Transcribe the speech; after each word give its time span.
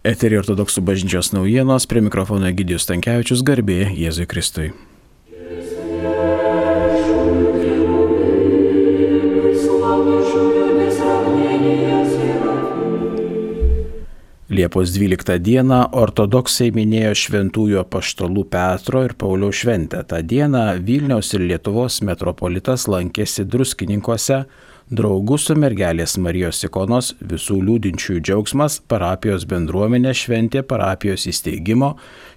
Eterį 0.00 0.38
ortodoksų 0.40 0.80
bažnyčios 0.80 1.28
naujienos, 1.36 1.84
prie 1.84 2.00
mikrofono 2.00 2.46
Egidijus 2.48 2.86
Tankievičius, 2.88 3.42
garbė 3.44 3.90
Jėzui 3.92 4.24
Kristui. 4.24 4.70
Liepos 14.48 14.94
12 14.96 15.36
dieną 15.36 15.82
ortodoksai 15.92 16.70
minėjo 16.72 17.12
šventųjų 17.26 17.84
apaštalų 17.84 18.46
Petro 18.48 19.04
ir 19.04 19.12
Pauliaus 19.20 19.60
šventę. 19.60 20.00
Ta 20.08 20.24
diena 20.24 20.78
Vilniaus 20.80 21.34
ir 21.36 21.44
Lietuvos 21.44 22.00
metropolitas 22.08 22.88
lankėsi 22.88 23.44
druskininkose, 23.44 24.46
draugų 24.90 25.36
su 25.38 25.54
mergelės 25.54 26.16
Marijos 26.18 26.64
ikonos 26.66 27.12
visų 27.22 27.60
liūdinčiųjų 27.66 28.22
džiaugsmas 28.26 28.80
parapijos 28.90 29.44
bendruomenė 29.50 30.10
šventė 30.18 30.64
parapijos 30.66 31.28
įsteigimo 31.30 31.92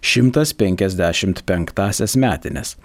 155 0.05 2.17
metinės. 2.21 2.75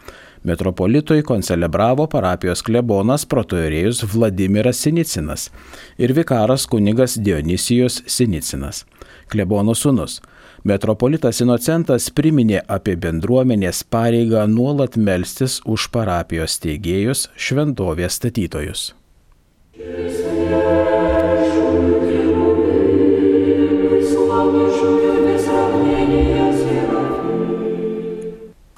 Metropolitui 0.49 1.21
koncelebravo 1.27 2.07
parapijos 2.09 2.63
klebonas 2.65 3.27
protojorėjus 3.29 4.05
Vladimiras 4.13 4.81
Sinicinas 4.87 5.49
ir 5.99 6.15
vikaras 6.17 6.65
kunigas 6.71 7.19
Dionysijus 7.21 8.03
Sinicinas 8.07 8.85
klebono 9.29 9.75
sūnus. 9.77 10.23
Metropolitas 10.65 11.43
Inocentas 11.45 12.09
priminė 12.11 12.63
apie 12.67 12.97
bendruomenės 12.97 13.85
pareigą 13.85 14.47
nuolat 14.51 14.97
melstis 14.97 15.61
už 15.69 15.91
parapijos 15.95 16.59
teigėjus, 16.65 17.29
šventovės 17.37 18.17
statytojus. 18.19 18.95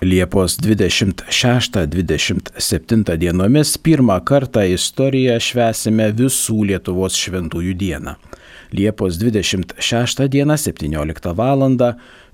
Liepos 0.02 0.58
26-27 0.60 3.16
dienomis 3.16 3.78
pirmą 3.78 4.25
kartą 4.25 4.64
istoriją 4.75 5.41
švesime 5.41 6.12
visų 6.20 6.64
Lietuvos 6.69 7.16
šventųjų 7.16 7.75
dieną. 7.80 8.14
Liepos 8.72 9.18
26 9.18 10.28
dieną 10.28 10.56
17 10.56 11.34
val. 11.34 11.60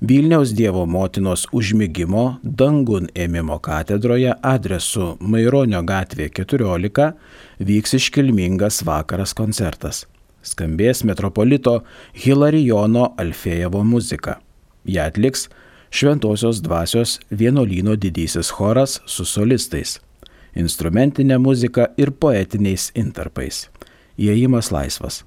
Vilniaus 0.02 0.52
Dievo 0.52 0.86
motinos 0.86 1.46
užmygimo 1.52 2.36
dangun 2.42 3.06
ėmimo 3.14 3.56
katedroje 3.64 4.34
adresu 4.42 5.16
Maironio 5.20 5.80
gatvė 5.80 6.28
14 6.28 7.14
vyks 7.58 7.96
iškilmingas 7.96 8.82
vakaras 8.84 9.32
koncertas. 9.32 10.04
Skambės 10.44 11.00
metropolito 11.08 11.78
Hilarijono 12.12 13.14
Alfėjevo 13.16 13.80
muzika. 13.84 14.36
Ją 14.84 15.06
atliks 15.08 15.48
Šventojios 15.90 16.60
dvasios 16.60 17.20
vienuolyno 17.30 17.96
didysis 17.96 18.50
choras 18.52 18.98
su 19.06 19.24
solistais, 19.24 19.96
instrumentinė 20.52 21.38
muzika 21.40 21.88
ir 21.96 22.12
poetiniais 22.12 22.90
intarpais. 22.94 23.70
Įėjimas 24.20 24.68
laisvas. 24.74 25.22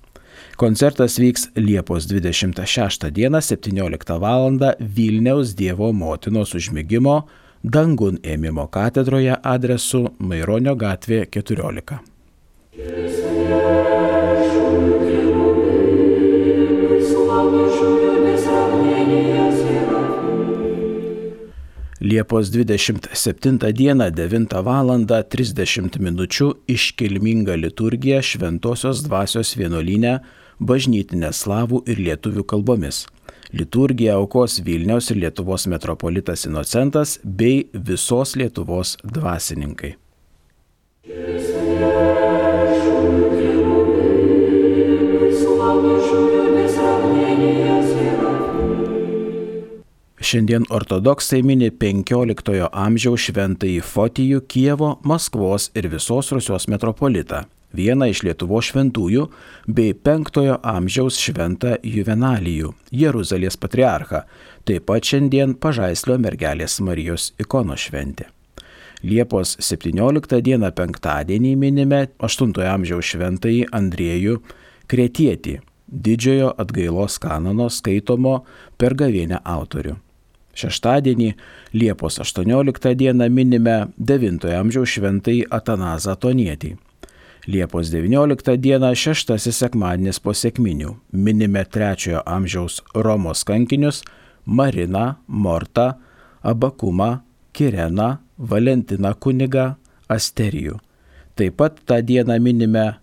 Koncertas 0.58 1.20
vyks 1.20 1.50
Liepos 1.56 2.08
26 2.10 3.12
dieną 3.12 3.42
17 3.42 4.20
val. 4.20 4.60
Vilniaus 4.80 5.56
Dievo 5.56 5.94
motinos 5.94 6.56
užmygimo 6.56 7.24
dangun 7.64 8.20
ėmimo 8.24 8.68
katedroje 8.72 9.36
adresu 9.44 10.08
Maironio 10.20 10.76
gatvė 10.76 11.26
14. 11.32 12.00
Liepos 22.10 22.50
27 22.50 23.74
dieną 23.74 24.12
9 24.12 24.64
val. 24.64 25.06
30 25.30 26.00
min. 26.00 26.28
iškilminga 26.68 27.56
liturgija 27.56 28.22
Šventojios 28.22 29.04
dvasios 29.06 29.52
vienuolinė 29.60 30.14
bažnytinė 30.60 31.30
slavų 31.42 31.84
ir 31.86 32.02
lietuvių 32.08 32.44
kalbomis. 32.52 33.06
Liturgiją 33.54 34.16
aukos 34.22 34.58
Vilniaus 34.66 35.12
ir 35.12 35.22
Lietuvos 35.24 35.68
metropolitas 35.68 36.48
Inocentas 36.50 37.20
bei 37.24 37.68
visos 37.74 38.34
Lietuvos 38.36 38.98
dvasininkai. 39.04 39.94
Šiandien 50.30 50.68
ortodoksai 50.70 51.40
mini 51.42 51.72
15 51.74 52.68
amžiaus 52.70 53.24
šventąjį 53.24 53.80
Fotijų 53.82 54.44
Kievo, 54.46 54.90
Maskvos 55.02 55.72
ir 55.74 55.88
visos 55.90 56.28
Rusijos 56.36 56.68
metropolitą 56.70 57.48
vieną 57.74 58.12
iš 58.12 58.22
Lietuvo 58.28 58.60
šventųjų, 58.62 59.24
bei 59.66 59.96
penktojo 59.98 60.60
amžiaus 60.62 61.18
šventą 61.18 61.80
Juvenalijų, 61.82 62.76
Jeruzalės 62.94 63.58
patriarchą, 63.58 64.22
taip 64.70 64.86
pat 64.90 65.10
šiandien 65.10 65.56
pažaislio 65.58 66.20
mergelės 66.22 66.78
Marijos 66.86 67.32
ikono 67.42 67.78
šventė. 67.78 68.28
Liepos 69.02 69.56
17 69.66 70.42
dieną 70.46 70.70
penktadienį 70.78 71.56
minime 71.56 72.04
8 72.20 72.54
amžiaus 72.74 73.16
šventąjį 73.16 73.72
Andriejų 73.80 74.38
Kretietį, 74.90 75.56
didžiojo 75.90 76.54
atgailos 76.62 77.18
kanono 77.18 77.70
skaitomo 77.74 78.44
per 78.78 78.94
gavienę 78.94 79.42
autorių. 79.42 79.96
Šeštadienį 80.60 81.32
Liepos 81.74 82.20
18 82.20 82.94
dieną 83.00 83.30
minime 83.32 83.78
9 83.98 84.46
amžiaus 84.60 84.94
šventąjį 84.98 85.48
Atanazą 85.56 86.16
Tonietį. 86.20 86.76
Liepos 87.50 87.90
19 87.94 88.58
dieną 88.60 88.92
šeštasis 88.94 89.62
sekmadienis 89.64 90.20
po 90.20 90.36
sėkminių. 90.36 90.98
Minime 91.12 91.64
trečiojo 91.66 92.22
amžiaus 92.28 92.82
Romos 92.94 93.46
kankinius 93.48 94.04
Mariną, 94.46 95.16
Mortą, 95.28 95.94
Abakumą, 96.42 97.18
Kireną, 97.54 98.18
Valentiną 98.38 99.14
kunigą, 99.20 99.74
Asterijų. 100.10 100.80
Taip 101.36 101.56
pat 101.56 101.80
tą 101.86 102.02
dieną 102.04 102.40
minime 102.40 103.00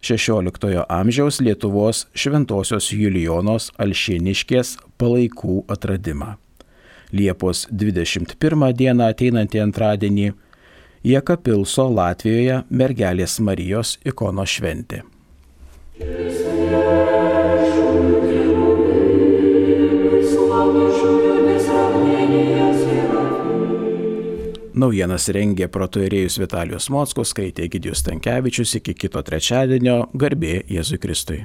16 0.00 0.84
amžiaus 0.88 1.40
Lietuvos 1.40 2.06
šventosios 2.12 2.90
Julijonos 2.92 3.70
Alšieniškės 3.78 4.76
palaikų 4.98 5.62
atradimą. 5.68 6.34
Liepos 7.14 7.68
21 7.70 8.72
dieną 8.74 9.06
ateinantį 9.12 9.60
antradienį 9.62 10.30
Jekapilso 11.06 11.86
Latvijoje 11.92 12.62
mergelės 12.74 13.38
Marijos 13.44 13.98
ikono 14.08 14.46
šventė. 14.48 15.04
Naujienas 24.74 25.28
rengė 25.30 25.68
protoirėjus 25.70 26.40
Vitalijus 26.42 26.88
Mockus, 26.90 27.30
skaitė 27.30 27.68
Gidijus 27.70 28.02
Tankievičius 28.08 28.74
iki 28.80 28.96
kito 29.04 29.22
trečiadienio 29.22 30.08
garbė 30.18 30.64
Jėzui 30.66 30.98
Kristui. 30.98 31.44